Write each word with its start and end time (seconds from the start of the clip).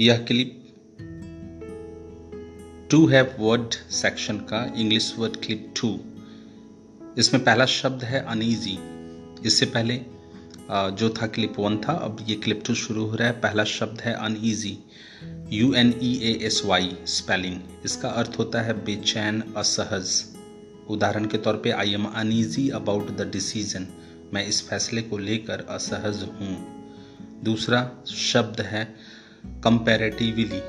यह 0.00 0.16
clip 0.28 0.50
two 2.90 3.06
have 3.06 3.30
word 3.38 3.74
section 3.92 4.38
का 4.50 4.60
English 4.76 5.14
word 5.18 5.36
clip 5.44 5.72
two 5.76 5.88
इसमें 7.18 7.42
पहला 7.44 7.66
शब्द 7.66 8.04
है 8.04 8.20
अनईजी 8.24 8.76
इससे 9.46 9.66
पहले 9.66 10.00
जो 10.70 11.08
था 11.20 11.26
क्लिप 11.26 11.58
वन 11.58 11.76
था, 11.78 11.92
अब 11.92 12.18
ये 12.28 12.36
क्लिप 12.36 12.62
टू 12.66 12.74
शुरू 12.74 13.04
हो 13.06 13.16
रहा 13.16 13.28
है। 13.28 13.40
पहला 13.40 13.64
शब्द 13.64 14.00
है 14.00 14.14
uneasy 14.14 14.76
U 15.52 15.72
N 15.74 15.94
E 16.02 16.14
A 16.24 16.38
S 16.46 16.62
Y 16.66 16.96
spelling 17.08 17.84
इसका 17.84 18.08
अर्थ 18.10 18.38
होता 18.38 18.62
है 18.62 18.74
बेचैन, 18.84 19.42
असहज। 19.56 20.22
उदाहरण 20.90 21.26
के 21.26 21.38
तौर 21.38 21.60
पे 21.64 21.70
I 21.72 21.94
am 21.94 22.04
uneasy 22.06 22.68
about 22.74 23.16
the 23.16 23.30
decision 23.32 23.86
मैं 24.34 24.46
इस 24.46 24.62
फैसले 24.68 25.02
को 25.02 25.18
लेकर 25.18 25.66
असहज 25.70 26.22
हूँ। 26.32 26.56
दूसरा 27.44 27.90
शब्द 28.08 28.60
है 28.60 28.88
comparatively 29.64 30.60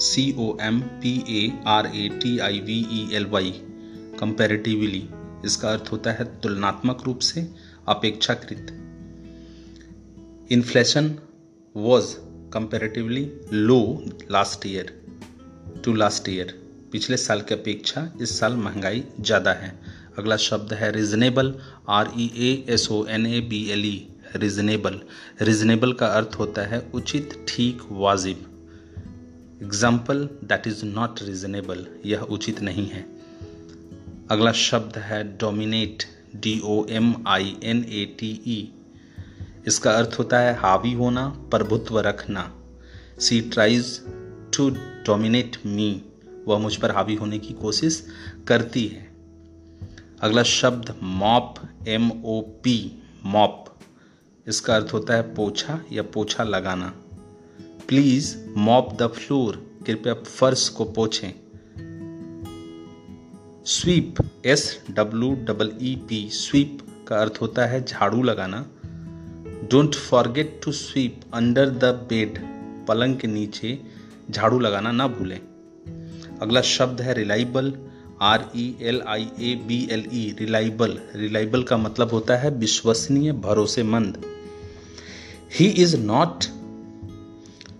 C 0.00 0.24
O 0.38 0.56
M 0.62 0.80
P 1.02 1.12
A 1.30 1.50
R 1.68 1.86
A 1.86 2.08
T 2.22 2.38
I 2.38 2.60
V 2.60 2.78
E 2.92 3.08
L 3.16 3.26
Y 3.26 3.50
comparatively 4.20 5.02
इसका 5.44 5.72
अर्थ 5.72 5.92
होता 5.92 6.12
है 6.12 6.24
तुलनात्मक 6.40 7.02
रूप 7.06 7.18
से 7.18 7.46
अपेक्षाकृत. 7.88 8.72
Inflation 10.52 11.14
was 11.74 12.14
comparatively 12.52 13.30
low 13.52 13.80
last 14.30 14.66
year 14.66 14.92
to 15.84 15.92
last 15.94 16.28
year 16.28 16.58
पिछले 16.92 17.16
साल 17.16 17.40
की 17.40 17.54
अपेक्षा 17.54 18.10
इस 18.22 18.38
साल 18.38 18.56
महँगाई 18.56 19.04
ज़्यादा 19.20 19.52
है. 19.52 19.72
अगला 20.18 20.36
शब्द 20.36 20.72
है 20.72 20.90
reasonable 20.92 21.54
R 21.88 22.10
E 22.18 22.30
A 22.38 22.52
S 22.74 22.90
O 22.92 23.04
N 23.10 23.26
A 23.26 23.40
B 23.50 23.64
L 23.72 23.84
E 23.86 23.98
reasonable 24.36 25.00
reasonable 25.42 25.92
का 25.92 26.06
अर्थ 26.08 26.36
होता 26.38 26.62
है 26.62 26.80
उचित, 26.94 27.44
ठीक, 27.48 27.82
वाजिब। 27.92 28.48
Example 29.62 30.28
that 30.44 30.66
is 30.66 30.84
not 30.84 31.22
reasonable 31.22 31.86
यह 32.06 32.20
उचित 32.30 32.60
नहीं 32.62 32.88
है। 32.88 33.04
अगला 34.30 34.52
शब्द 34.52 34.98
है 34.98 35.22
dominate 35.38 36.04
D 36.36 36.60
O 36.64 36.84
M 36.90 37.14
I 37.28 37.56
N 37.62 37.84
A 37.84 38.04
T 38.18 38.30
E 38.46 38.72
इसका 39.66 39.92
अर्थ 39.92 40.18
होता 40.18 40.38
है 40.38 40.54
हावी 40.56 40.92
होना, 40.92 41.28
प्रभुत्व 41.50 42.00
रखना। 42.00 42.50
She 43.18 43.40
tries 43.40 44.00
to 44.56 44.68
dominate 45.06 45.56
me 45.66 45.90
वह 46.46 46.58
मुझ 46.58 46.74
पर 46.76 46.90
हावी 46.90 47.14
होने 47.14 47.38
की 47.38 47.54
कोशिश 47.54 48.06
करती 48.48 48.86
है। 48.86 49.10
अगला 50.20 50.42
शब्द 50.42 50.94
mop 51.02 51.54
M 51.88 52.10
O 52.24 52.40
P 52.64 52.76
mop 53.24 53.64
इसका 54.46 54.74
अर्थ 54.76 54.92
होता 54.92 55.14
है 55.14 55.22
पोछा 55.34 55.78
या 55.92 56.02
पोछा 56.02 56.44
लगाना। 56.44 56.86
प्लीज़ 57.88 58.36
मॉप 58.56 58.92
द 59.02 59.06
फ्लोर 59.06 59.56
कृपया 59.86 60.14
फर्श 60.14 60.68
को 60.68 60.84
पोछें। 60.84 61.32
Sweep 63.66 64.14
S 64.44 64.64
W 64.90 65.30
double 65.44 65.72
E 65.82 65.94
P 66.08 66.28
sweep 66.32 66.78
का 67.08 67.20
अर्थ 67.20 67.38
होता 67.40 67.66
है 67.66 67.84
झाड़ू 67.84 68.22
लगाना। 68.22 68.64
Don't 69.70 69.94
forget 69.94 70.60
to 70.64 70.72
sweep 70.72 71.20
under 71.34 71.70
the 71.70 71.84
bed 72.08 72.38
पलंग 72.88 73.16
के 73.16 73.28
नीचे 73.28 73.78
झाड़ू 74.30 74.58
लगाना 74.58 74.92
ना 74.92 75.06
भूलें। 75.08 75.40
अगला 76.42 76.60
शब्द 76.62 77.00
है 77.00 77.14
reliable 77.14 77.72
R 78.22 78.50
E 78.56 78.74
L 78.80 79.00
I 79.06 79.28
A 79.40 79.54
B 79.68 79.86
L 79.90 80.04
E 80.12 80.36
reliable 80.40 80.98
reliable 81.14 81.62
का 81.62 81.76
मतलब 81.76 82.10
होता 82.10 82.36
है 82.36 82.50
विश्वसनीय, 82.50 83.32
भरोसेमंद। 83.32 84.22
He 85.54 85.66
is 85.82 85.96
not 85.96 86.44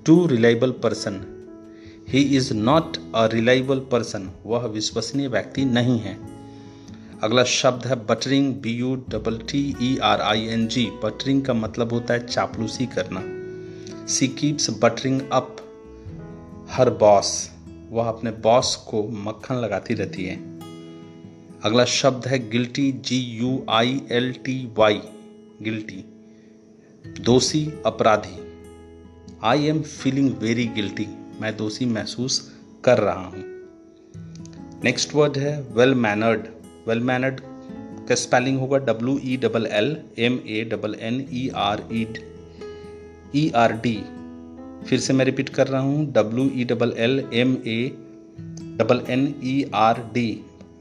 too 0.06 0.14
reliable 0.26 0.70
person 0.82 1.14
he 2.08 2.20
is 2.36 2.52
not 2.54 2.96
a 3.14 3.24
reliable 3.32 3.78
person 3.92 4.28
वह 4.46 4.66
विश्वसनीय 4.66 5.28
व्यक्ति 5.28 5.64
नहीं 5.64 5.98
है। 6.00 6.14
अगला 7.22 7.44
शब्द 7.44 7.86
है 7.86 7.96
buttering 8.06 8.54
B 8.54 8.72
U 8.72 8.94
double 9.08 9.38
T 9.50 9.62
E 9.82 9.96
R 10.02 10.20
I 10.20 10.44
N 10.48 10.66
G 10.66 10.84
buttering 11.04 11.42
का 11.44 11.54
मतलब 11.54 11.92
होता 11.92 12.14
है 12.14 12.26
चापलूसी 12.26 12.86
करना। 12.86 13.24
She 14.06 14.28
keeps 14.28 14.70
buttering 14.82 15.20
up 15.32 15.56
her 16.70 16.90
boss 17.00 17.34
वह 17.90 18.08
अपने 18.08 18.30
बॉस 18.42 18.76
को 18.88 19.08
मक्खन 19.24 19.54
लगाती 19.54 19.94
रहती 19.94 20.24
है। 20.24 20.36
अगला 21.64 21.84
शब्द 21.94 22.26
है 22.26 22.48
guilty 22.50 22.90
G 22.92 23.24
U 23.40 23.60
I 23.70 24.00
L 24.10 24.32
T 24.44 24.64
Y 24.78 25.00
guilty 25.62 26.04
दोषी 27.04 27.60
अपराधी। 27.86 28.36
I 29.42 29.66
am 29.68 29.80
feeling 29.82 30.30
very 30.40 30.64
guilty 30.74 31.06
मैं 31.40 31.56
दोषी 31.56 31.84
महसूस 31.86 32.40
कर 32.84 32.98
रहा 32.98 33.24
हूँ। 33.26 33.42
नेक्स्ट 34.84 35.14
वर्ड 35.14 35.38
है 35.38 35.60
वेल 35.74 35.94
मैनर्ड 35.94 36.46
वेल 36.88 37.00
मैनर्ड 37.00 37.40
का 38.08 38.14
स्पेलिंग 38.14 38.58
होगा 38.58 38.78
W 38.78 39.18
E 39.24 39.36
double 39.36 39.66
L 39.72 39.96
M 40.18 40.38
A 40.48 40.62
double 40.70 40.94
N 41.00 41.20
E 41.32 41.48
R 41.56 41.82
E 41.92 42.06
E 43.36 43.50
R 43.56 43.72
D 43.82 43.96
फिर 44.86 45.00
से 45.00 45.12
मैं 45.12 45.24
रिपीट 45.24 45.48
कर 45.48 45.66
रहा 45.66 45.80
हूँ 45.80 46.06
W 46.12 46.50
E 46.54 46.64
double 46.64 46.94
L 46.98 47.18
M 47.34 47.56
A 47.66 47.80
double 48.78 49.02
N 49.08 49.34
E 49.44 49.62
R 49.74 50.00
D 50.14 50.28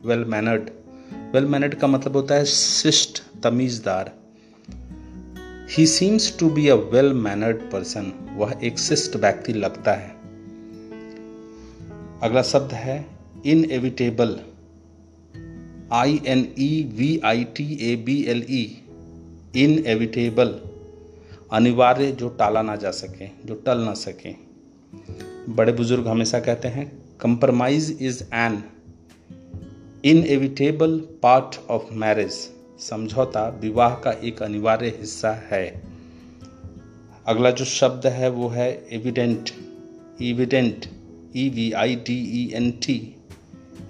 well 0.06 0.26
mannered 0.26 0.70
well 1.34 1.46
mannered 1.46 1.76
का 1.76 1.88
मतलब 1.88 2.16
होता 2.16 2.36
है 2.36 2.46
शिष्ट, 2.46 3.22
तमीज़दार। 3.44 4.21
He 5.72 5.86
seems 5.88 6.38
to 6.40 6.50
be 6.50 6.68
a 6.68 6.74
well 6.76 7.14
mannered 7.14 7.58
person 7.72 8.12
वह 8.38 8.54
एक 8.64 8.80
शिष्ट 8.80 9.16
व्यक्ति 9.16 9.54
लगता 9.54 9.94
है। 9.94 10.09
अगला 12.22 12.42
शब्द 12.42 12.74
है 12.74 13.06
inevitable 13.72 14.36
I 15.92 16.20
N 16.28 16.46
E 16.59 16.70
V 16.98 17.22
I 17.26 17.44
T 17.44 17.78
A 17.82 17.96
B 17.96 18.22
L 18.24 18.46
E 18.50 18.64
inevitable 19.88 20.54
अनिवार्य 21.52 22.12
जो 22.12 22.30
टाला 22.30 22.62
ना 22.62 22.76
जा 22.76 22.92
सके, 22.92 23.28
जो 23.46 23.56
टल 23.56 23.78
ना 23.78 23.94
सके। 23.94 24.36
बड़े 25.50 25.72
बुज़ुर्ग 25.72 26.08
हमेशा 26.08 26.40
कहते 26.40 26.68
हैं 26.68 26.92
compromise 27.22 27.98
is 28.02 28.24
an 28.24 28.64
inevitable 30.28 31.00
part 31.24 31.59
of 31.70 31.94
marriage 31.94 32.48
समझौता 32.81 33.47
विवाह 33.62 33.96
का 33.96 34.12
एक 34.24 34.42
अनिवार्य 34.44 34.88
हिस्सा 35.00 35.31
है। 35.52 35.66
अगला 37.28 37.52
जो 37.52 37.66
शब्द 37.66 38.08
है 38.08 38.30
वो 38.30 38.47
है 38.50 38.69
evident 38.92 39.50
evident 40.22 40.86
E 41.36 41.47
V 41.50 41.72
I 41.72 41.96
D 42.08 42.18
E 42.40 42.50
N 42.56 42.72
T 42.86 42.97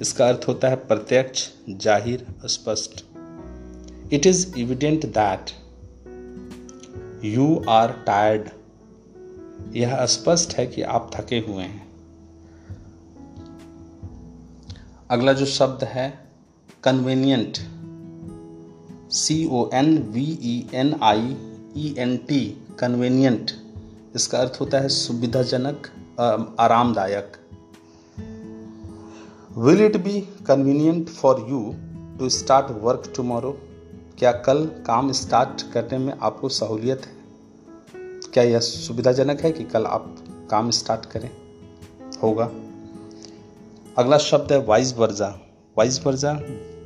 इसका 0.01 0.27
अर्थ 0.27 0.47
होता 0.47 0.69
है 0.69 0.75
प्रत्यक्ष, 0.87 1.47
ज़ाहिर, 1.69 2.25
स्पष्ट। 2.45 3.03
It 4.13 4.27
is 4.27 4.45
evident 4.59 5.05
that 5.17 5.51
you 7.25 7.63
are 7.69 7.91
tired 8.07 8.49
यह 9.75 10.05
स्पष्ट 10.07 10.57
है 10.57 10.67
कि 10.67 10.81
आप 10.81 11.11
थके 11.15 11.39
हुए 11.39 11.63
हैं। 11.63 11.87
अगला 15.09 15.33
जो 15.33 15.45
शब्द 15.47 15.83
है 15.83 16.13
convenient 16.83 17.57
C 19.11 19.35
O 19.47 19.69
N 19.73 19.97
V 20.11 20.23
E 20.23 20.67
N 20.73 20.93
I 21.03 21.35
E 21.77 21.95
N 21.97 22.17
T 22.17 22.39
convenient 22.79 23.51
इसका 24.15 24.37
अर्थ 24.37 24.57
होता 24.61 24.79
है 24.79 24.89
सुविधाजनक 24.89 25.87
आरामदायक। 26.59 27.33
Will 29.57 29.81
it 29.81 29.97
be 29.97 30.21
convenient 30.47 31.09
for 31.09 31.45
you 31.49 31.75
to 32.19 32.29
start 32.29 32.71
work 32.83 33.11
tomorrow 33.15 33.51
क्या 34.19 34.31
कल 34.31 34.65
काम 34.87 35.11
स्टार्ट 35.11 35.61
करने 35.71 35.97
में 35.97 36.13
आपको 36.21 36.49
सहूलियत 36.49 37.05
है? 37.05 37.13
क्या 38.33 38.43
यह 38.43 38.59
सुविधाजनक 38.59 39.41
है 39.41 39.51
कि 39.51 39.63
कल 39.63 39.85
आप 39.85 40.15
काम 40.51 40.69
स्टार्ट 40.71 41.05
करें? 41.05 41.29
होगा। 42.23 42.51
अगला 43.97 44.17
शब्द 44.17 44.51
है 44.51 44.63
vice 44.65 44.97
versa 44.97 45.27
vice 45.77 46.05
versa 46.05 46.33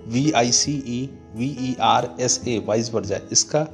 V 0.07 0.31
I 0.31 0.51
C 0.51 0.71
E 0.71 1.09
V 1.35 1.45
E 1.61 1.75
R 1.81 2.09
S 2.19 2.41
A 2.47 2.57
vice 2.67 2.93
versa 2.93 3.19
इसका 3.31 3.67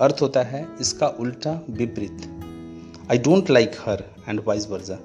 अर्थ 0.00 0.22
होता 0.22 0.42
है, 0.42 0.66
इसका 0.80 1.06
उल्टा 1.20 1.52
विपरीत। 1.70 2.26
I 3.10 3.18
don't 3.18 3.50
like 3.50 3.76
her 3.80 4.04
and 4.28 4.40
vice 4.46 4.68
versa 4.70 4.98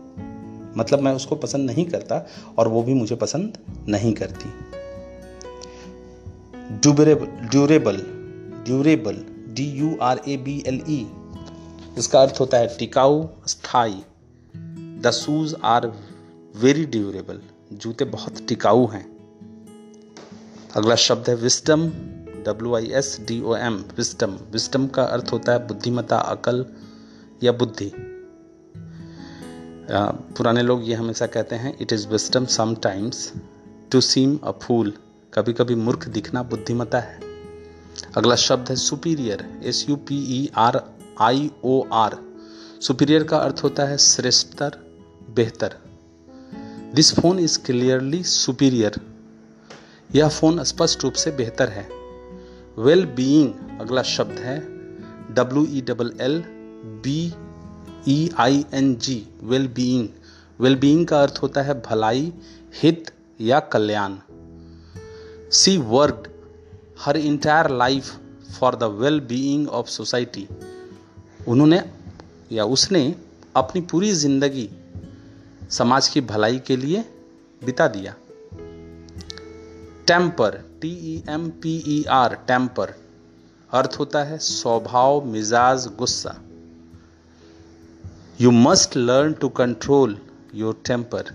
मतलब 0.78 1.02
मैं 1.02 1.12
उसको 1.14 1.36
पसंद 1.36 1.70
नहीं 1.70 1.86
करता 1.86 2.26
और 2.58 2.68
वो 2.68 2.82
भी 2.84 2.94
मुझे 2.94 3.16
पसंद 3.16 3.58
नहीं 3.90 4.14
करती। 4.14 4.50
Durable 6.74 7.26
durable 7.50 7.98
durable 8.66 9.24
D 9.56 9.70
U 9.72 9.98
R 10.02 10.22
A 10.28 10.38
B 10.38 10.62
L 10.68 10.82
E 10.90 11.06
इसका 11.98 12.22
अर्थ 12.22 12.40
होता 12.40 12.58
है 12.58 12.68
टिकाऊ 12.78 13.26
स्थायी 13.48 14.04
the 15.02 15.12
shoes 15.14 15.56
are 15.64 15.88
very 16.56 16.86
durable 16.86 17.42
जूते 17.74 18.06
बहुत 18.08 18.46
टिकाऊ 18.48 18.88
हैं। 18.88 19.06
अगला 20.76 20.96
शब्द 20.96 21.30
है 21.30 21.34
wisdom 21.36 21.82
W 22.46 22.74
I 22.76 22.88
S 23.00 23.18
D 23.28 23.40
O 23.42 23.56
M 23.56 23.76
wisdom 23.98 24.32
wisdom 24.52 24.88
का 24.96 25.04
अर्थ 25.16 25.32
होता 25.32 25.52
है 25.52 25.60
बुद्धिमता 25.68 26.18
अकल 26.18 26.66
या 27.44 27.52
बुद्धि। 27.52 27.92
पुराने 30.38 30.62
लोग 30.64 30.88
ये 30.90 30.96
हमेशा 30.96 31.28
कहते 31.28 31.56
हैं 31.56 31.76
it 31.82 31.94
is 31.94 32.08
wisdom 32.08 32.46
sometimes 32.56 33.32
to 33.92 34.02
seem 34.02 34.36
a 34.38 34.52
fool 34.64 34.94
कभी 35.34 35.54
कभी 35.54 35.76
मूर्ख 35.76 36.08
दिखना 36.10 36.44
बुद्धिमता 36.46 37.00
है। 37.02 37.20
अगला 38.18 38.36
शब्द 38.38 38.70
है 38.70 38.76
superior 38.80 39.48
S 39.66 39.86
U 39.90 39.96
P 40.08 40.20
E 40.36 40.50
R 40.58 40.82
I 41.22 41.50
O 41.64 41.82
R 41.94 42.18
superior 42.82 43.24
का 43.24 43.38
अर्थ 43.38 43.64
होता 43.64 43.86
है 43.86 43.98
श्रेष्ठतर, 44.00 44.72
बेहतर। 45.36 45.80
This 46.96 47.14
phone 47.16 47.40
is 47.40 47.60
clearly 47.66 48.24
superior 48.32 49.02
यह 50.16 50.28
फ़ोन 50.28 50.64
स्पष्ट 50.64 51.04
रूप 51.04 51.14
से 51.14 51.32
बेहतर 51.32 51.70
है। 51.70 51.88
वेल 52.78 53.06
बीइंग 53.06 53.80
अगला 53.82 54.02
शब्द 54.04 54.40
है। 54.40 54.60
W 55.34 55.66
E 55.68 55.82
double 55.82 56.12
L 56.22 56.38
B 57.04 57.34
E 58.08 58.30
I 58.40 58.64
N 58.74 58.94
G 58.96 59.16
well 59.44 59.68
being 59.68 60.08
well 60.60 60.76
being 60.76 61.06
का 61.08 61.22
अर्थ 61.24 61.40
होता 61.42 61.62
है 61.62 61.80
भलाई, 61.82 62.32
हित 62.82 63.12
या 63.42 63.60
कल्याण। 63.60 64.18
She 65.52 65.78
word 65.78 66.28
her 67.00 67.18
entire 67.18 67.70
life 67.70 68.16
for 68.60 68.76
the 68.76 68.84
well 69.00 69.20
being 69.20 69.68
of 69.70 69.88
society. 69.90 70.48
उन्होंने 71.48 71.82
या 72.52 72.66
उसने 72.66 73.16
अपनी 73.56 73.82
पूरी 73.82 74.12
ज़िंदगी 74.14 74.70
समाज 75.72 76.08
की 76.08 76.22
भलाई 76.22 76.60
के 76.60 76.76
लिए 76.76 77.04
बिता 77.62 77.88
दिया। 77.88 78.16
Temper 80.08 80.56
T 80.82 80.90
E 81.10 81.24
M 81.30 81.50
P 81.62 81.76
E 81.88 82.04
R 82.12 82.34
temper. 82.48 82.94
अर्थ 83.70 83.96
होता 84.00 84.24
है 84.24 84.38
स्वभाव, 84.38 85.26
मिजाज, 85.26 85.88
गुस्सा। 85.98 86.36
You 88.42 88.52
must 88.52 88.98
learn 88.98 89.34
to 89.34 89.50
control 89.50 90.18
your 90.56 90.82
temper 90.86 91.32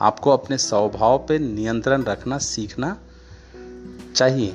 आपको 0.00 0.30
अपने 0.30 0.58
स्वभाव 0.58 1.18
पर 1.18 1.38
नियंत्रण 1.38 2.02
रखना, 2.02 2.38
सीखना 2.38 2.96
चाहिए। 4.16 4.54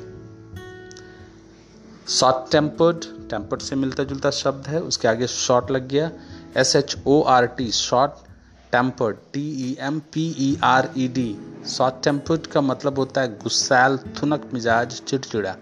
शॉर्ट 2.09 2.51
टेम्पर्ड 2.51 3.05
टेम्पर्ड 3.29 3.61
से 3.61 3.75
मिलता 3.75 4.03
जुलता 4.03 4.31
शब्द 4.33 4.67
है, 4.67 4.81
उसके 4.81 5.07
आगे 5.07 5.27
शॉर्ट 5.27 5.71
लग 5.71 5.87
गया। 5.87 6.11
S 6.57 6.75
H 6.75 6.95
O 7.07 7.21
R 7.23 7.45
T 7.47 7.71
short 7.71 8.24
tempered 8.71 9.17
T 9.33 9.41
E 9.63 9.75
M 9.81 9.99
P 10.13 10.23
E 10.39 10.57
R 10.63 10.89
E 10.97 11.07
D 11.07 11.29
short 11.67 12.03
tempered 12.03 12.47
का 12.47 12.61
मतलब 12.61 12.99
होता 12.99 13.21
है 13.21 13.37
गुस्सैल, 13.39 13.97
थुनक, 14.17 14.49
मिजाज, 14.53 14.99
चिड़चिड़ा। 15.01 15.55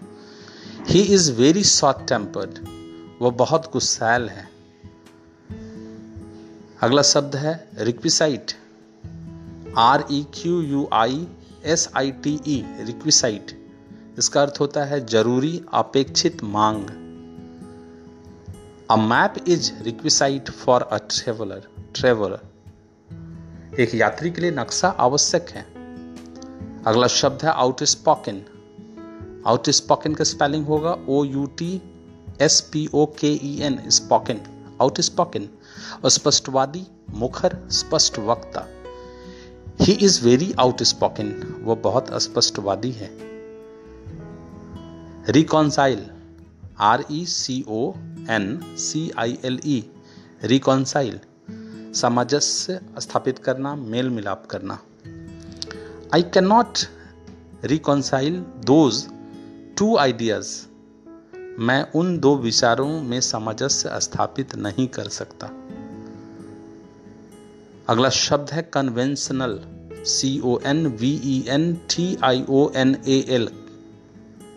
He 0.88 1.00
is 1.14 1.32
very 1.32 1.64
short 1.64 2.06
tempered 2.08 2.58
वह 3.22 3.30
बहुत 3.38 3.70
गुस्सैल 3.72 4.28
है। 4.28 4.48
अगला 6.82 7.02
शब्द 7.02 7.36
है 7.36 7.52
requisite 7.80 8.52
R 9.78 10.04
E 10.12 10.24
Q 10.34 10.60
U 10.62 10.88
I 10.92 11.26
S 11.64 11.88
I 11.96 12.10
T 12.24 12.38
E 12.46 12.62
requisite 12.80 13.58
इसका 14.18 14.42
अर्थ 14.42 14.60
होता 14.60 14.84
है 14.84 15.04
ज़रूरी, 15.06 15.60
अपेक्षित 15.74 16.42
मांग। 16.44 16.84
A 18.90 18.96
map 18.96 19.44
is 19.48 19.72
requisite 19.82 20.50
for 20.50 20.82
a 20.82 20.98
traveller 21.10 21.68
traveller 21.94 22.40
एक 23.80 23.94
यात्री 23.94 24.30
के 24.30 24.40
लिए 24.40 24.50
नक्शा 24.50 24.88
आवश्यक 25.00 25.48
है। 25.50 25.62
अगला 26.86 27.06
शब्द 27.06 27.44
है 27.44 27.52
आउट 27.52 27.82
स्पॉकन 27.84 28.40
आउट 29.46 29.70
स्पॉकन 29.70 30.14
का 30.14 30.24
स्पेलिंग 30.24 30.66
होगा 30.66 30.92
O 31.08 31.24
U 31.24 31.46
T 31.58 31.70
S 32.40 32.60
P 32.72 32.86
O 32.94 33.06
K 33.20 33.32
E 33.44 33.58
N 33.62 33.78
स्पॉकन 33.90 34.40
out 34.82 35.00
स्पॉकन 35.00 35.48
स्पष्टवादी 36.08 36.84
मुखर, 37.14 37.56
स्पष्ट 37.70 38.18
वक्ता। 38.20 38.66
ही 39.80 39.92
इज़ 39.92 40.22
वेरी 40.24 40.52
आउट 40.58 40.82
स्पॉकन 40.82 41.32
वो 41.64 41.76
बहुत 41.82 42.12
स्पष्टवादी 42.22 42.92
है। 42.92 43.10
Reconcile 45.32 46.06
R 46.82 47.04
E 47.10 47.24
C 47.26 47.64
O 47.68 47.92
N 48.30 48.58
C 48.78 49.10
I 49.18 49.38
L 49.44 49.60
E 49.66 49.84
reconcile 50.44 51.20
सामंजस्य 51.94 52.80
स्थापित 52.98 53.38
करना, 53.38 53.74
मेल 53.74 54.10
मिलाप 54.10 54.46
करना। 54.46 54.78
I 56.14 56.22
cannot 56.22 56.86
reconcile 57.64 58.38
those 58.70 58.98
two 59.78 59.92
ideas. 59.98 60.46
मैं 61.58 61.92
उन 61.92 62.18
दो 62.18 62.36
विचारों 62.36 63.02
में 63.02 63.20
सामंजस्य 63.20 64.00
स्थापित 64.00 64.54
नहीं 64.56 64.88
कर 64.88 65.08
सकता। 65.08 65.46
अगला 67.88 68.08
शब्द 68.08 68.50
है 68.50 68.62
conventional 68.62 69.60
C 70.06 70.40
O 70.40 70.58
N 70.66 70.86
V 70.86 71.10
E 71.24 71.44
N 71.48 71.74
T 71.74 72.16
I 72.24 72.44
O 72.48 72.70
N 72.76 72.96
A 73.08 73.24
L 73.28 73.48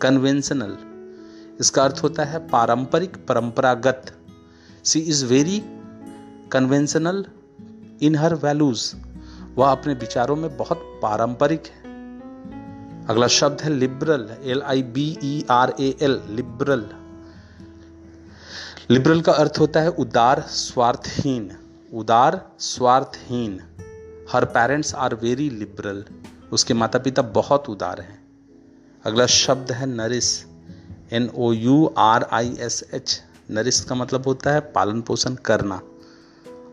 conventional 0.01 0.77
इसका 1.59 1.83
अर्थ 1.83 2.03
होता 2.03 2.23
है 2.23 2.47
पारंपरिक 2.47 3.17
परंपरागत। 3.25 4.11
She 4.83 4.99
is 4.99 5.25
very 5.25 5.63
conventional 6.51 7.23
in 8.01 8.15
her 8.15 8.33
values 8.35 8.95
वह 9.55 9.71
अपने 9.71 9.93
विचारों 9.93 10.35
में 10.35 10.57
बहुत 10.57 10.81
पारंपरिक 11.01 11.63
है। 11.65 11.95
अगला 13.07 13.27
शब्द 13.27 13.61
है 13.61 13.69
liberal 13.73 14.29
L 14.43 14.61
I 14.61 14.83
B 14.83 15.05
E 15.23 15.45
R 15.49 15.73
A 15.79 15.95
L 16.01 16.21
liberal 16.29 16.85
liberal 18.89 19.21
का 19.21 19.31
अर्थ 19.33 19.59
होता 19.59 19.81
है 19.81 19.89
उदार, 19.89 20.41
स्वार्थहीन। 20.41 21.49
उदार, 21.93 22.39
स्वार्थहीन। 22.59 23.59
Her 24.31 24.45
parents 24.45 24.93
are 24.95 25.15
very 25.15 25.49
liberal 25.49 26.03
उसके 26.51 26.73
माता 26.73 26.99
पिता 26.99 27.21
बहुत 27.21 27.69
उदार 27.69 28.01
हैं। 28.01 28.19
अगला 29.05 29.25
शब्द 29.25 29.71
है 29.71 29.85
nourish 29.85 30.31
N 31.11 31.29
O 31.35 31.51
U 31.53 31.93
R 31.97 32.27
I 32.31 32.55
S 32.59 32.83
H 32.93 33.21
nourish 33.51 33.81
का 33.81 33.95
मतलब 33.95 34.27
होता 34.27 34.51
है 34.51 34.59
पालन 34.71 35.01
पोषण 35.01 35.35
करना। 35.45 35.81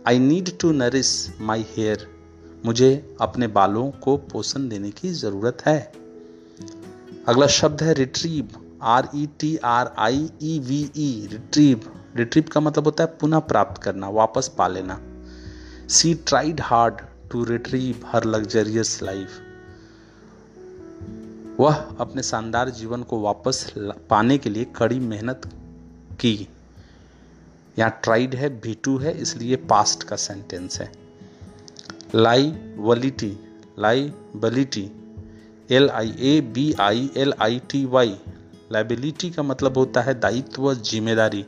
I 0.09 0.19
need 0.19 0.49
to 0.59 0.71
nourish 0.73 1.41
my 1.41 1.65
hair 1.69 2.07
मुझे 2.65 3.17
अपने 3.21 3.47
बालों 3.49 3.91
को 4.03 4.17
पोषण 4.33 4.69
देने 4.69 4.91
की 4.91 5.09
ज़रूरत 5.11 5.63
है। 5.67 5.93
अगला 7.29 7.47
शब्द 7.47 7.83
है 7.83 7.93
retrieve 7.95 8.49
R 8.83 9.09
E 9.17 9.27
T 9.41 9.57
R 9.65 9.95
I 9.99 10.29
E 10.43 10.59
V 10.59 10.81
E 10.97 11.29
retrieve 11.33 11.91
retrieve 12.17 12.45
का 12.53 12.61
मतलब 12.61 12.85
होता 12.85 13.05
है 13.05 13.17
पुनः 13.21 13.39
प्राप्त 13.39 13.83
करना, 13.83 14.09
वापस 14.09 14.49
पा 14.59 14.69
लेना। 14.69 15.01
She 15.89 16.15
tried 16.27 16.61
hard 16.61 17.01
to 17.33 17.45
retrieve 17.45 18.07
her 18.07 18.25
luxurious 18.25 19.03
life 19.03 19.41
वह 21.61 21.75
अपने 22.01 22.23
शानदार 22.23 22.71
जीवन 22.73 23.03
को 23.03 23.21
वापस 23.21 23.73
पाने 24.11 24.39
के 24.39 24.51
लिए 24.51 24.67
कड़ी 24.77 24.99
मेहनत 25.01 25.51
की। 26.21 26.37
यहाँ 27.77 28.01
ट्राइड 28.05 28.35
है 28.35 28.49
भी 28.61 28.75
टू 28.85 28.97
है, 28.99 29.13
इसलिए 29.13 29.57
पास्ट 29.57 30.03
का 30.03 30.17
सेंटेंस 30.17 30.81
है। 30.81 30.91
Liability 32.15 33.37
liability 33.79 34.91
L 35.71 35.89
I 35.91 36.15
A 36.21 36.41
B 36.55 36.73
I 36.81 37.09
L 37.17 37.35
I 37.43 37.61
T 37.71 37.85
Y 37.87 38.17
liability 38.73 39.31
का 39.31 39.43
मतलब 39.43 39.79
होता 39.79 40.01
है 40.03 40.19
दायित्व, 40.21 40.73
ज़िम्मेदारी। 40.75 41.45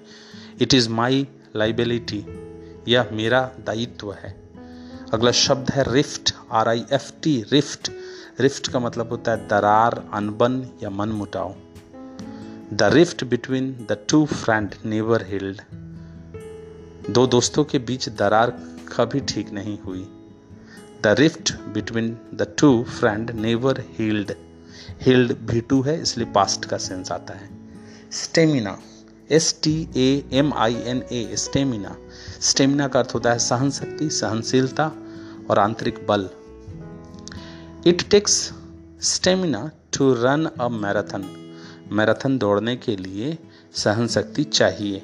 इट 0.62 0.74
इज़ 0.74 0.88
माई 0.90 1.26
लाइबिलिटी 1.56 2.24
यह 2.88 3.08
मेरा 3.12 3.40
दायित्व 3.66 4.12
है। 4.14 4.34
अगला 5.12 5.30
शब्द 5.32 5.70
है 5.70 5.84
rift 5.88 6.34
R 6.52 6.68
I 6.68 6.84
F 6.92 7.10
T 7.22 7.40
rift 7.52 7.90
rift 8.40 8.68
का 8.68 8.80
मतलब 8.80 9.10
होता 9.10 9.32
है 9.32 9.46
दरार, 9.48 10.02
अनबन 10.14 10.62
या 10.82 10.90
मन 10.90 11.08
मुटाव 11.10 11.54
the 12.72 12.90
rift 12.92 13.24
between 13.24 13.72
the 13.82 13.98
two 14.08 14.24
friend 14.26 14.74
never 14.84 15.24
healed 15.28 15.60
दो 17.08 17.26
दोस्तों 17.26 17.62
के 17.64 17.78
बीच 17.78 18.08
दरार 18.10 18.50
कभी 18.88 19.20
ठीक 19.28 19.50
नहीं 19.52 19.78
हुई। 19.80 20.00
The 21.02 21.14
rift 21.18 21.52
between 21.74 22.08
the 22.34 22.46
two 22.58 22.70
friend 22.90 23.30
never 23.32 23.80
healed 23.98 24.32
healed 25.02 25.32
भी 25.46 25.60
टू 25.60 25.80
है, 25.82 26.00
इसलिए 26.02 26.26
पास्ट 26.32 26.64
का 26.64 26.76
सेंस 26.78 27.12
आता 27.12 27.34
है। 27.34 27.48
Stamina 28.14 28.76
S 29.30 29.54
T 29.62 29.76
A 29.96 30.24
M 30.38 30.52
I 30.56 30.74
N 30.86 31.02
A 31.12 31.36
stamina 31.36 31.96
stamina 32.42 32.88
का 32.88 33.00
अर्थ 33.00 33.14
होता 33.14 33.32
है 33.32 33.38
सहन 33.38 33.70
शक्ति 33.70 34.10
सहनशीलता 34.10 34.92
और 35.50 35.58
आंतरिक 35.58 36.06
बल। 36.08 36.28
It 37.86 38.08
takes 38.10 38.38
stamina 39.06 39.70
to 39.98 40.12
run 40.14 40.50
a 40.50 40.68
marathon 40.74 41.32
marathon 41.92 42.38
दौड़ने 42.38 42.76
के 42.76 42.96
लिए 42.96 43.36
सहन 43.74 44.06
शक्ति 44.08 44.44
चाहिए। 44.44 45.02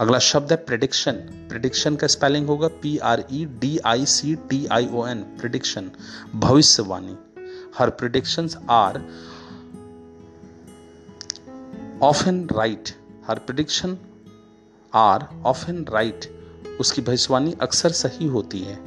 अगला 0.00 0.18
शब्द 0.18 0.52
है 0.52 0.56
प्रिडिक्शन 0.64 1.12
प्रिडिक्शन 1.48 1.96
का 1.96 2.06
स्पेलिंग 2.06 2.46
होगा 2.48 2.68
P 2.82 2.96
R 3.12 3.22
E 3.32 3.44
D 3.60 3.78
I 3.86 4.04
C 4.06 4.34
T 4.50 4.66
I 4.72 4.86
O 4.92 5.06
N 5.06 5.22
prediction 5.40 5.90
भविष्यवाणी. 6.34 7.16
Her 7.78 7.90
prediction 8.00 8.48
are 8.70 9.00
often 12.28 12.46
right 12.52 12.88
her 13.28 13.38
prediction 13.38 13.96
are 14.92 15.26
often 15.70 15.84
right 15.90 16.30
उसकी 16.80 17.02
भविष्यवाणी 17.02 17.56
अक्सर 17.62 17.92
सही 18.02 18.26
होती 18.26 18.60
है. 18.60 18.78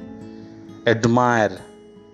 Admire 0.88 1.60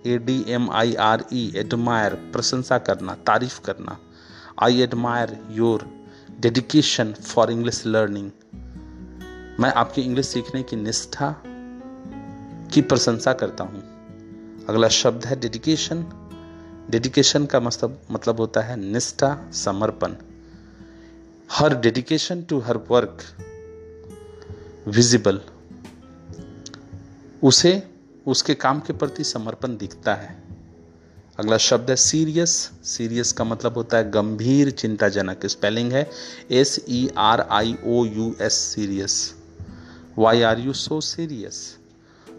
A 0.06 0.18
D 0.26 0.44
M 0.48 0.70
I 0.70 0.94
R 0.94 1.24
E 1.32 1.50
admire 1.56 2.14
प्रशंसा 2.32 2.78
करना, 2.78 3.14
तारीफ़ 3.26 3.60
करना. 3.60 3.98
I 4.62 4.80
admire 4.82 5.38
your 5.52 5.88
dedication 6.40 7.12
for 7.12 7.50
English 7.50 7.82
learning 7.86 8.30
मैं 9.60 9.72
आपकी 9.72 10.02
इंग्लिश 10.02 10.26
सीखने 10.26 10.62
की 10.62 10.76
निष्ठा 10.76 11.30
की 12.72 12.80
प्रशंसा 12.82 13.32
करता 13.32 13.64
हूँ। 13.64 13.80
अगला 14.68 14.88
शब्द 14.88 15.24
है 15.26 15.38
डेडिकेशन 15.40 16.04
डेडिकेशन 16.90 17.46
का 17.46 17.60
मतलब 17.60 18.00
मतलब 18.10 18.40
होता 18.40 18.60
है 18.60 18.76
निष्ठा, 18.76 19.50
समर्पण। 19.54 20.14
Her 21.50 21.74
dedication 21.76 22.42
to 22.42 22.58
her 22.60 22.76
work 22.90 23.22
visible 24.88 25.40
उसे, 27.42 27.82
उसके 28.26 28.54
काम 28.54 28.80
के 28.80 28.92
प्रति 28.92 29.24
समर्पण 29.24 29.76
दिखता 29.76 30.14
है। 30.14 30.36
अगला 31.38 31.56
शब्द 31.58 31.90
है 31.90 31.96
सीरियस 31.96 32.50
सीरियस 32.84 33.32
का 33.32 33.44
मतलब 33.44 33.74
होता 33.74 33.96
है 33.96 34.10
गंभीर, 34.10 34.70
चिंताजनक। 34.70 35.46
स्पेलिंग 35.46 35.92
है 35.92 36.08
S 36.50 36.78
E 36.88 37.08
R 37.18 37.40
I 37.40 37.76
O 37.86 38.04
U 38.04 38.34
S 38.40 38.52
serious 38.52 39.34
why 40.18 40.42
are 40.42 40.58
you 40.58 40.72
so 40.72 41.00
serious 41.00 41.78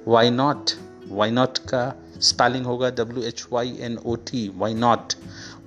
why 0.07 0.29
not 0.29 0.71
why 1.07 1.31
not 1.31 1.57
का 1.57 1.83
स्पेलिंग 2.21 2.65
होगा 2.65 2.89
W 2.89 3.23
H 3.23 3.45
Y 3.51 3.77
N 3.79 3.97
O 4.05 4.15
T 4.15 4.47
why 4.55 4.73
not 4.73 5.13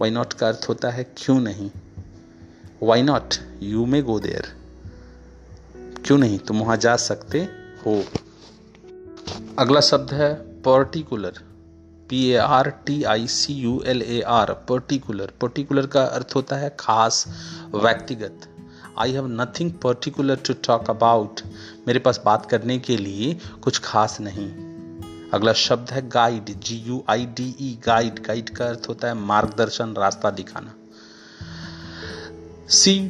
why 0.00 0.10
not 0.10 0.32
का 0.32 0.48
अर्थ 0.48 0.66
होता 0.68 0.90
है 0.90 1.04
क्यों 1.16 1.38
नहीं? 1.40 1.70
Why 2.82 3.02
not 3.02 3.34
you 3.62 3.86
may 3.86 4.02
go 4.02 4.18
there 4.20 4.52
क्यों 6.06 6.18
नहीं? 6.18 6.38
तुम 6.38 6.60
वहाँ 6.60 6.76
जा 6.76 6.96
सकते 6.96 7.40
हो। 7.86 8.02
अगला 9.58 9.80
शब्द 9.80 10.12
है 10.14 10.34
particular 10.62 11.40
P 12.08 12.24
A 12.28 12.36
R 12.36 12.70
T 12.86 13.02
I 13.02 13.26
C 13.26 13.54
U 13.54 13.82
L 13.86 14.02
A 14.02 14.20
R 14.20 14.52
particular 14.68 15.32
particular 15.40 15.86
का 15.86 16.04
अर्थ 16.04 16.34
होता 16.34 16.56
है 16.56 16.76
खास, 16.80 17.26
व्यक्तिगत। 17.74 18.48
I 18.98 19.12
have 19.12 19.26
nothing 19.30 19.72
particular 19.82 20.36
to 20.36 20.54
talk 20.66 20.90
about 20.90 21.40
मेरे 21.86 21.98
पास 21.98 22.20
बात 22.24 22.44
करने 22.46 22.78
के 22.78 22.96
लिए 22.96 23.34
कुछ 23.62 23.78
खास 23.84 24.16
नहीं। 24.20 24.48
अगला 25.30 25.52
शब्द 25.52 25.90
है 25.90 26.08
guide 26.08 26.50
G 26.60 26.76
U 26.86 27.02
I 27.10 27.26
D 27.36 27.48
E 27.60 27.78
guide 27.86 28.18
guide 28.26 28.50
का 28.50 28.66
अर्थ 28.66 28.88
होता 28.88 29.08
है 29.08 29.14
मार्गदर्शन, 29.14 29.94
रास्ता 29.98 30.30
दिखाना। 30.30 30.74
She 32.70 33.00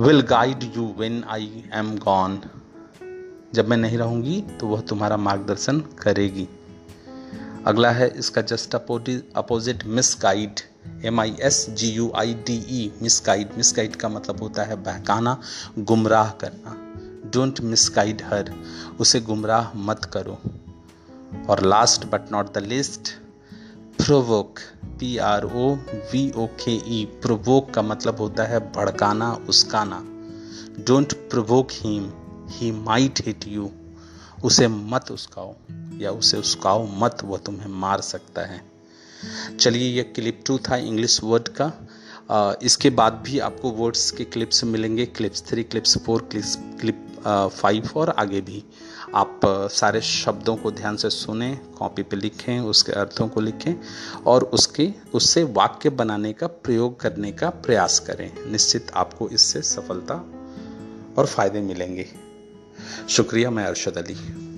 will 0.00 0.20
guide 0.20 0.64
you 0.76 0.94
when 0.98 1.22
I 1.28 1.64
am 1.74 1.96
gone 1.98 2.40
जब 3.54 3.68
मैं 3.68 3.76
नहीं 3.76 3.98
रहूँगी 3.98 4.40
तो 4.60 4.66
वह 4.66 4.80
तुम्हारा 4.80 5.16
मार्गदर्शन 5.18 5.80
करेगी। 6.00 6.48
अगला 7.66 7.90
है 7.90 8.08
इसका 8.18 8.42
just 8.42 8.74
opposite 8.74 9.84
misguide 10.22 10.60
M 11.04 11.20
I 11.20 11.36
S 11.40 11.66
G 11.70 11.90
U 11.90 12.12
I 12.16 12.34
D 12.46 12.56
E 12.70 12.90
misguide 13.26 13.56
misguide 13.76 13.96
का 13.96 14.08
मतलब 14.08 14.40
होता 14.42 14.64
है 14.64 14.76
बहकाना, 14.76 15.40
गुमराह 15.78 16.30
करना। 16.40 16.79
डोंट 17.32 17.60
मिस 17.60 17.90
गाइड 17.94 18.22
हर, 18.22 18.52
उसे 19.00 19.20
गुमराह 19.20 19.76
मत 19.78 20.04
करो। 20.04 20.38
और 21.48 21.64
last 21.64 22.04
but 22.04 22.32
not 22.32 22.52
the 22.54 22.58
least 22.58 23.10
provoke 23.96 24.58
P 24.98 25.16
R 25.18 25.44
O 25.44 25.74
V 26.12 26.30
O 26.30 26.46
K 26.56 26.74
E 26.94 27.04
provoke 27.22 27.70
का 27.70 27.82
मतलब 27.82 28.16
होता 28.16 28.44
है 28.44 28.60
भड़काना, 28.72 29.32
उसकाना। 29.48 30.02
Don't 30.84 31.12
provoke 31.30 31.68
him 31.72 32.10
he 32.48 32.70
might 32.72 33.20
hit 33.26 33.46
you 33.48 33.70
उसे 34.44 34.68
मत 34.68 35.10
उसकाओ, 35.10 35.54
या 35.98 36.10
उसे 36.10 36.36
उसकाओ 36.36 36.86
मत 36.94 37.18
वह 37.24 37.38
तुम्हें 37.38 37.68
मार 37.68 38.00
सकता 38.00 38.42
है। 38.42 38.62
चलिए, 39.60 39.88
ये 39.88 40.02
क्लिप 40.04 40.42
टू 40.46 40.58
था 40.58 40.76
इंग्लिश 40.76 41.20
वर्ड 41.24 41.48
का। 41.60 41.72
इसके 42.62 42.90
बाद 42.90 43.22
भी 43.24 43.38
आपको 43.38 43.70
वर्ड्स 43.70 44.10
के 44.10 44.24
क्लिप्स 44.24 44.64
मिलेंगे। 44.64 45.06
Clips 45.06 45.42
three 45.42 45.62
clips 45.64 45.96
four 45.98 46.28
clips 46.30 46.56
clip 46.80 47.06
five 47.26 47.90
और 47.96 48.08
आगे 48.08 48.40
भी। 48.40 48.64
आप 49.14 49.40
सारे 49.44 50.00
शब्दों 50.00 50.56
को 50.56 50.70
ध्यान 50.70 50.96
से 50.96 51.10
सुने 51.10 51.54
कॉपी 51.78 52.02
पे 52.02 52.16
लिखें, 52.16 52.60
उसके 52.60 52.92
अर्थों 52.92 53.28
को 53.28 53.40
लिखें 53.40 53.74
और 54.26 54.44
उसके, 54.44 54.92
उससे 55.14 55.44
वाक्य 55.44 55.90
बनाने 55.90 56.32
का, 56.32 56.46
प्रयोग 56.46 57.00
करने 57.00 57.32
का 57.32 57.50
प्रयास 57.50 57.98
करें। 57.98 58.50
निश्चित 58.52 58.90
आपको 58.94 59.28
इससे 59.28 59.62
सफलता 59.62 60.14
और 61.18 61.26
फ़ायदे 61.26 61.60
मिलेंगे। 61.60 62.06
शुक्रिया, 63.08 63.50
मैं 63.50 63.64
अरशद 63.64 63.98
अली। 63.98 64.49